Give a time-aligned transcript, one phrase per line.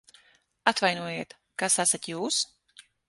[0.71, 2.41] Atvainojiet, kas esat jūs?